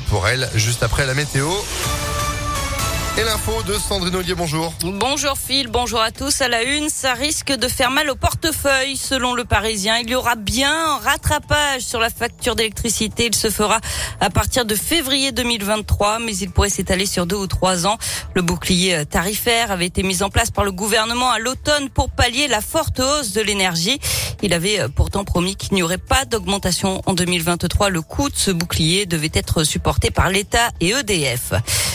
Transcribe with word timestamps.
pour 0.00 0.26
elle 0.26 0.48
juste 0.54 0.82
après 0.82 1.04
la 1.04 1.12
météo. 1.12 1.50
Et 3.18 3.24
l'info 3.24 3.62
de 3.64 3.74
Sandrine 3.74 4.16
Ollier, 4.16 4.34
bonjour. 4.34 4.72
Bonjour 4.82 5.36
Phil, 5.36 5.68
bonjour 5.68 6.00
à 6.00 6.10
tous. 6.10 6.40
À 6.40 6.48
la 6.48 6.62
une, 6.62 6.88
ça 6.88 7.12
risque 7.12 7.52
de 7.52 7.68
faire 7.68 7.90
mal 7.90 8.08
au 8.08 8.14
portefeuille. 8.14 8.96
Selon 8.96 9.34
le 9.34 9.44
Parisien, 9.44 9.98
il 9.98 10.08
y 10.08 10.14
aura 10.14 10.34
bien 10.34 10.72
un 10.72 10.96
rattrapage 10.96 11.82
sur 11.82 12.00
la 12.00 12.08
facture 12.08 12.56
d'électricité. 12.56 13.26
Il 13.26 13.34
se 13.34 13.50
fera 13.50 13.80
à 14.20 14.30
partir 14.30 14.64
de 14.64 14.74
février 14.74 15.30
2023, 15.30 16.20
mais 16.20 16.34
il 16.34 16.50
pourrait 16.50 16.70
s'étaler 16.70 17.04
sur 17.04 17.26
deux 17.26 17.36
ou 17.36 17.46
trois 17.46 17.86
ans. 17.86 17.98
Le 18.34 18.40
bouclier 18.40 19.04
tarifaire 19.04 19.70
avait 19.72 19.86
été 19.86 20.02
mis 20.02 20.22
en 20.22 20.30
place 20.30 20.50
par 20.50 20.64
le 20.64 20.72
gouvernement 20.72 21.30
à 21.30 21.38
l'automne 21.38 21.90
pour 21.90 22.08
pallier 22.08 22.48
la 22.48 22.62
forte 22.62 22.98
hausse 23.00 23.32
de 23.32 23.42
l'énergie. 23.42 24.00
Il 24.40 24.54
avait 24.54 24.88
pourtant 24.88 25.24
promis 25.24 25.54
qu'il 25.54 25.74
n'y 25.74 25.82
aurait 25.82 25.98
pas 25.98 26.24
d'augmentation 26.24 27.02
en 27.04 27.12
2023. 27.12 27.90
Le 27.90 28.00
coût 28.00 28.30
de 28.30 28.36
ce 28.36 28.50
bouclier 28.50 29.04
devait 29.04 29.30
être 29.34 29.64
supporté 29.64 30.10
par 30.10 30.30
l'État 30.30 30.70
et 30.80 30.92
EDF. 30.92 31.52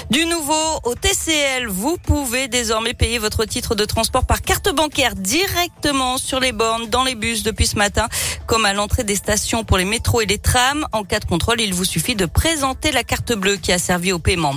Du 0.10 0.26
nouveau 0.26 0.54
au 0.86 0.96
TCL, 0.96 1.68
vous 1.68 1.98
pouvez 1.98 2.48
désormais 2.48 2.94
payer 2.94 3.18
votre 3.18 3.44
titre 3.44 3.76
de 3.76 3.84
transport 3.84 4.26
par 4.26 4.42
carte 4.42 4.74
bancaire 4.74 5.16
directement 5.16 6.18
sur 6.18 6.40
les 6.40 6.54
bornes, 6.54 6.88
dans 6.88 7.04
les 7.04 7.16
bus 7.16 7.44
depuis 7.44 7.68
ce 7.68 7.76
matin, 7.76 8.08
comme 8.46 8.64
à 8.64 8.72
l'entrée 8.72 9.04
des 9.04 9.16
stations 9.16 9.66
pour 9.66 9.78
les 9.78 9.84
métros 9.84 10.22
et 10.22 10.26
les 10.26 10.38
trams. 10.38 10.88
En 10.94 11.04
cas 11.04 11.20
de 11.20 11.26
contrôle, 11.26 11.60
il 11.60 11.74
vous 11.74 11.84
suffit 11.84 12.16
de 12.16 12.26
présenter 12.26 12.94
la 12.94 13.04
carte 13.04 13.34
bleue 13.34 13.58
qui 13.58 13.74
a 13.74 13.80
servi 13.80 14.14
au 14.14 14.20
paiement. 14.20 14.54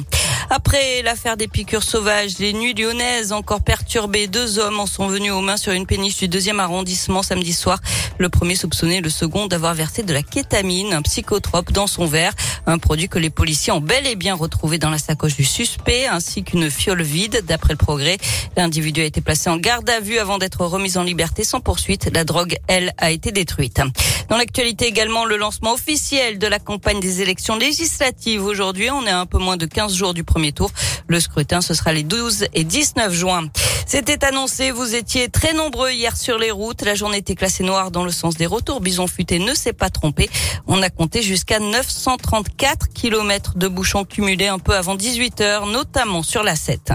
Après 0.53 1.03
l'affaire 1.03 1.37
des 1.37 1.47
piqûres 1.47 1.85
sauvages, 1.85 2.39
les 2.39 2.53
nuits 2.53 2.75
lyonnaises 2.75 3.31
encore 3.33 3.61
perturbées, 3.61 4.27
deux 4.27 4.59
hommes 4.59 4.81
en 4.81 4.87
sont 4.87 5.07
venus 5.07 5.31
aux 5.31 5.41
mains 5.41 5.57
sur 5.57 5.73
une 5.73 5.87
péniche 5.87 6.17
du 6.17 6.27
deuxième 6.27 6.59
arrondissement 6.59 7.23
samedi 7.23 7.53
soir. 7.53 7.79
Le 8.19 8.29
premier 8.29 8.57
soupçonné, 8.57 9.01
le 9.01 9.11
second 9.11 9.47
d'avoir 9.47 9.75
versé 9.75 10.03
de 10.03 10.13
la 10.13 10.23
kétamine, 10.23 10.93
un 10.93 11.03
psychotrope 11.03 11.71
dans 11.71 11.87
son 11.87 12.05
verre, 12.05 12.35
un 12.67 12.79
produit 12.79 13.09
que 13.09 13.19
les 13.19 13.31
policiers 13.31 13.73
ont 13.73 13.81
bel 13.81 14.07
et 14.07 14.17
bien 14.17 14.35
retrouvé 14.35 14.79
dans 14.79 14.91
la 14.91 14.99
sacoche 14.99 15.37
du 15.37 15.45
suspect, 15.45 16.07
ainsi 16.07 16.45
qu'une 16.45 16.71
fiole 16.71 17.03
vide. 17.03 17.45
D'après 17.47 17.73
le 17.73 17.79
progrès, 17.79 18.19
l'individu 18.57 19.01
a 19.01 19.05
été 19.05 19.21
placé 19.21 19.51
en 19.51 19.57
garde 19.57 19.89
à 19.89 20.01
vue 20.01 20.19
avant 20.19 20.39
d'être 20.39 20.65
remis 20.65 20.97
en 20.97 21.03
liberté 21.03 21.45
sans 21.45 21.61
poursuite. 21.61 22.11
La 22.13 22.25
drogue, 22.25 22.57
elle, 22.67 22.93
a 22.99 23.11
été 23.11 23.33
détruite. 23.33 23.81
Dans 24.29 24.37
l'actualité 24.37 24.87
également, 24.87 25.25
le 25.25 25.37
lancement 25.37 25.73
officiel 25.73 26.39
de 26.39 26.47
la 26.47 26.59
campagne 26.59 27.01
des 27.01 27.23
élections 27.23 27.57
législatives 27.57 28.45
aujourd'hui. 28.45 28.91
On 28.91 29.07
est 29.07 29.11
un 29.11 29.27
peu 29.27 29.39
moins 29.39 29.57
de 29.57 29.67
15 29.67 29.95
jours 29.95 30.15
du 30.15 30.25
premier 30.25 30.53
tour. 30.53 30.71
Le 31.09 31.19
scrutin, 31.21 31.61
ce 31.61 31.75
sera 31.75 31.93
les 31.93 32.03
12 32.03 32.47
et 32.55 32.65
19 32.65 33.13
juin. 33.13 33.49
C'était 33.93 34.25
annoncé, 34.25 34.71
vous 34.71 34.95
étiez 34.95 35.29
très 35.29 35.53
nombreux 35.53 35.91
hier 35.91 36.17
sur 36.17 36.39
les 36.39 36.53
routes. 36.53 36.83
La 36.83 36.95
journée 36.95 37.17
était 37.17 37.35
classée 37.35 37.65
noire 37.65 37.91
dans 37.91 38.05
le 38.05 38.13
sens 38.13 38.37
des 38.37 38.47
retours. 38.47 38.81
Bison 38.81 39.09
Futé 39.09 39.41
ne 39.41 39.53
s'est 39.53 39.73
pas 39.73 39.91
trompé. 39.91 40.31
On 40.69 40.81
a 40.81 40.91
compté 40.91 41.23
jusqu'à 41.23 41.59
934 41.59 42.87
kilomètres 42.91 43.59
de 43.59 43.67
bouchons 43.67 44.05
cumulés 44.05 44.47
un 44.47 44.61
peu 44.61 44.77
avant 44.77 44.95
18 44.95 45.41
heures, 45.41 45.67
notamment 45.67 46.23
sur 46.23 46.45
la 46.45 46.55
7. 46.55 46.93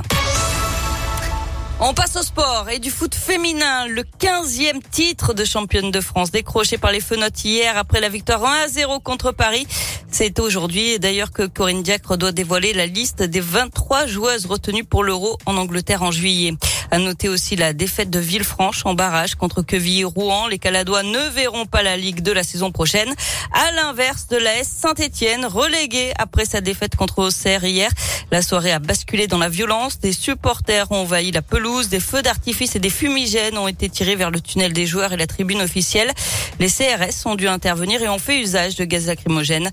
On 1.81 1.93
passe 1.93 2.15
au 2.15 2.21
sport 2.21 2.69
et 2.71 2.79
du 2.79 2.89
foot 2.89 3.13
féminin. 3.13 3.87
Le 3.87 4.03
15e 4.03 4.81
titre 4.89 5.33
de 5.33 5.43
championne 5.43 5.91
de 5.91 5.99
France 5.99 6.31
décroché 6.31 6.77
par 6.77 6.93
les 6.93 7.01
Fenotes 7.01 7.43
hier 7.43 7.77
après 7.77 7.99
la 7.99 8.07
victoire 8.07 8.45
1 8.45 8.63
à 8.63 8.67
0 8.69 9.01
contre 9.01 9.33
Paris. 9.33 9.67
C'est 10.09 10.39
aujourd'hui 10.39 10.97
d'ailleurs 10.99 11.31
que 11.31 11.45
Corinne 11.45 11.83
Diacre 11.83 12.17
doit 12.17 12.31
dévoiler 12.31 12.71
la 12.71 12.85
liste 12.85 13.21
des 13.21 13.41
23 13.41 14.05
joueuses 14.05 14.45
retenues 14.45 14.85
pour 14.85 15.03
l'Euro 15.03 15.37
en 15.45 15.57
Angleterre 15.57 16.03
en 16.03 16.11
juillet. 16.11 16.53
À 16.91 16.99
noter 16.99 17.29
aussi 17.29 17.55
la 17.55 17.73
défaite 17.73 18.09
de 18.09 18.19
Villefranche 18.19 18.85
en 18.85 18.93
barrage 18.93 19.35
contre 19.35 19.61
Quevilly-Rouen. 19.61 20.47
Les 20.47 20.59
Caladois 20.59 21.03
ne 21.03 21.29
verront 21.29 21.65
pas 21.65 21.83
la 21.83 21.97
Ligue 21.97 22.21
de 22.21 22.31
la 22.31 22.43
saison 22.43 22.71
prochaine. 22.71 23.13
À 23.51 23.71
l'inverse 23.71 24.27
de 24.27 24.37
l'AS 24.37 24.67
Saint-Etienne, 24.67 25.45
relégué 25.45 26.13
après 26.17 26.45
sa 26.45 26.61
défaite 26.61 26.95
contre 26.95 27.19
Auxerre 27.19 27.63
hier. 27.63 27.89
La 28.31 28.41
soirée 28.41 28.71
a 28.71 28.79
basculé 28.79 29.27
dans 29.27 29.37
la 29.37 29.49
violence. 29.49 29.99
Des 29.99 30.11
supporters 30.11 30.91
ont 30.91 31.01
envahi 31.01 31.31
la 31.31 31.41
pelouse. 31.41 31.89
Des 31.89 31.99
feux 31.99 32.21
d'artifice 32.21 32.75
et 32.75 32.79
des 32.79 32.89
fumigènes 32.89 33.57
ont 33.57 33.67
été 33.67 33.89
tirés 33.89 34.15
vers 34.15 34.31
le 34.31 34.41
tunnel 34.41 34.73
des 34.73 34.85
joueurs 34.85 35.13
et 35.13 35.17
la 35.17 35.27
tribune 35.27 35.61
officielle. 35.61 36.11
Les 36.59 36.67
CRS 36.67 37.25
ont 37.25 37.35
dû 37.35 37.47
intervenir 37.47 38.01
et 38.01 38.09
ont 38.09 38.17
fait 38.17 38.41
usage 38.41 38.75
de 38.75 38.85
gaz 38.85 39.07
lacrymogène. 39.07 39.69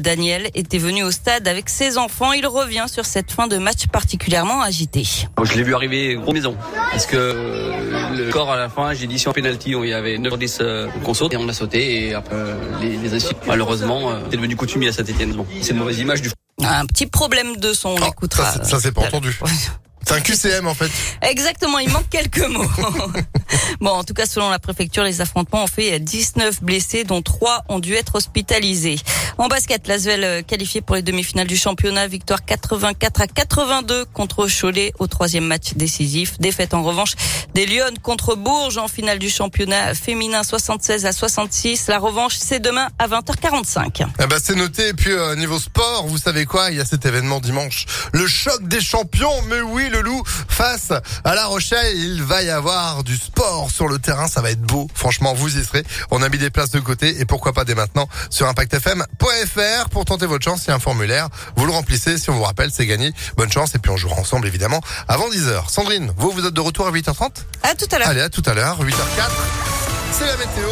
Daniel 0.00 0.48
était 0.54 0.78
venu 0.78 1.02
au 1.02 1.10
stade 1.10 1.48
avec 1.48 1.68
ses 1.68 1.98
enfants. 1.98 2.32
Il 2.32 2.46
revient 2.46 2.86
sur 2.90 3.04
cette 3.04 3.30
fin 3.30 3.46
de 3.46 3.58
match 3.58 3.86
particulièrement 3.88 4.62
agitée. 4.62 5.06
Je 5.42 5.54
l'ai 5.54 5.62
vu 5.62 5.74
arriver 5.74 6.14
gros 6.14 6.32
maison. 6.32 6.56
Parce 6.90 7.06
que 7.06 7.16
le 7.16 8.30
corps 8.30 8.52
à 8.52 8.56
la 8.56 8.68
fin, 8.68 8.92
j'ai 8.94 9.06
dit 9.06 9.18
si 9.18 9.28
en 9.28 9.32
pénalty, 9.32 9.70
il 9.70 9.88
y 9.88 9.92
avait 9.92 10.18
9 10.18 10.38
10 10.38 10.62
qu'on 11.04 11.14
saute 11.14 11.34
et 11.34 11.36
on 11.36 11.48
a 11.48 11.52
sauté 11.52 12.08
et 12.08 12.14
après 12.14 12.36
les, 12.80 12.96
les 12.96 13.18
malheureusement, 13.46 14.12
c'est 14.30 14.36
devenu 14.36 14.56
coutumier 14.56 14.88
à 14.88 14.92
Saint-Etienne. 14.92 15.32
Bon, 15.32 15.46
c'est 15.60 15.72
une 15.72 15.78
mauvaise 15.78 15.98
image 15.98 16.22
du 16.22 16.30
un 16.62 16.86
petit 16.86 17.06
problème 17.06 17.56
de 17.56 17.72
son, 17.72 17.90
on 17.90 17.96
Oh, 18.02 18.06
écoutera. 18.08 18.52
ça, 18.52 18.64
ça 18.64 18.80
c'est 18.80 18.92
pas 18.92 19.02
entendu. 19.02 19.38
C'est 20.06 20.14
un 20.14 20.20
QCM 20.20 20.68
en 20.68 20.74
fait. 20.74 20.90
Exactement, 21.22 21.78
il 21.80 21.90
manque 21.90 22.08
quelques 22.08 22.46
mots. 22.46 22.62
bon, 23.80 23.90
en 23.90 24.04
tout 24.04 24.14
cas, 24.14 24.24
selon 24.24 24.48
la 24.50 24.60
préfecture, 24.60 25.02
les 25.02 25.20
affrontements 25.20 25.64
ont 25.64 25.68
fait 25.68 25.98
19 25.98 26.62
blessés, 26.62 27.02
dont 27.02 27.22
3 27.22 27.64
ont 27.68 27.80
dû 27.80 27.94
être 27.94 28.14
hospitalisés. 28.14 29.00
En 29.38 29.48
basket, 29.48 29.86
Lasvel 29.86 30.44
qualifié 30.44 30.80
pour 30.80 30.96
les 30.96 31.02
demi-finales 31.02 31.46
du 31.46 31.58
championnat, 31.58 32.06
victoire 32.08 32.42
84 32.42 33.20
à 33.20 33.26
82 33.26 34.06
contre 34.06 34.48
Cholet 34.48 34.94
au 34.98 35.06
troisième 35.06 35.44
match 35.44 35.74
décisif. 35.74 36.38
Défaite 36.38 36.72
en 36.72 36.82
revanche 36.82 37.12
des 37.52 37.66
Lyon 37.66 37.92
contre 38.02 38.34
Bourges 38.34 38.78
en 38.78 38.88
finale 38.88 39.18
du 39.18 39.28
championnat 39.28 39.94
féminin 39.94 40.42
76 40.42 41.04
à 41.04 41.12
66. 41.12 41.88
La 41.88 41.98
revanche, 41.98 42.36
c'est 42.38 42.60
demain 42.60 42.88
à 42.98 43.08
20h45. 43.08 44.06
Eh 44.22 44.26
ben, 44.26 44.38
c'est 44.42 44.54
noté. 44.54 44.88
Et 44.88 44.94
puis 44.94 45.12
euh, 45.12 45.36
niveau 45.36 45.58
sport, 45.58 46.06
vous 46.06 46.16
savez 46.16 46.46
quoi? 46.46 46.70
Il 46.70 46.78
y 46.78 46.80
a 46.80 46.86
cet 46.86 47.04
événement 47.04 47.40
dimanche, 47.40 47.84
le 48.14 48.26
choc 48.26 48.66
des 48.66 48.80
champions. 48.80 49.42
Mais 49.50 49.60
oui, 49.60 49.90
le 49.90 50.00
loup 50.00 50.22
face 50.48 50.92
à 51.24 51.34
La 51.34 51.44
Rochelle, 51.44 51.94
il 51.94 52.22
va 52.22 52.42
y 52.42 52.48
avoir 52.48 53.04
du 53.04 53.16
sport 53.16 53.70
sur 53.70 53.86
le 53.86 53.98
terrain. 53.98 54.28
Ça 54.28 54.40
va 54.40 54.50
être 54.50 54.62
beau. 54.62 54.88
Franchement, 54.94 55.34
vous 55.34 55.58
y 55.58 55.62
serez. 55.62 55.84
On 56.10 56.22
a 56.22 56.30
mis 56.30 56.38
des 56.38 56.48
places 56.48 56.70
de 56.70 56.80
côté 56.80 57.20
et 57.20 57.26
pourquoi 57.26 57.52
pas 57.52 57.66
dès 57.66 57.74
maintenant 57.74 58.08
sur 58.30 58.46
Pour 59.90 60.04
tenter 60.04 60.26
votre 60.26 60.44
chance. 60.44 60.64
Il 60.64 60.68
y 60.68 60.70
a 60.70 60.76
un 60.76 60.78
formulaire. 60.78 61.28
Vous 61.56 61.66
le 61.66 61.72
remplissez. 61.72 62.18
Si 62.18 62.30
on 62.30 62.34
vous 62.34 62.42
rappelle, 62.42 62.70
c'est 62.70 62.86
gagné. 62.86 63.12
Bonne 63.36 63.50
chance 63.50 63.74
et 63.74 63.78
puis 63.78 63.90
on 63.90 63.96
jouera 63.96 64.16
ensemble 64.16 64.46
évidemment 64.46 64.80
avant 65.08 65.28
10h. 65.28 65.68
Sandrine, 65.68 66.12
vous 66.16 66.30
vous 66.30 66.46
êtes 66.46 66.54
de 66.54 66.60
retour 66.60 66.86
à 66.86 66.92
8h30 66.92 67.30
À 67.62 67.74
tout 67.74 67.86
à 67.90 67.98
l'heure. 67.98 68.08
Allez, 68.08 68.20
à 68.20 68.28
tout 68.28 68.42
à 68.46 68.54
l'heure, 68.54 68.80
8h04. 68.82 68.94
C'est 70.12 70.26
la 70.26 70.36
météo. 70.36 70.68